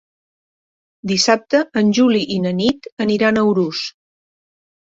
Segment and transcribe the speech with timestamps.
[1.11, 3.87] Dissabte en Juli i na Nit aniran a Urús.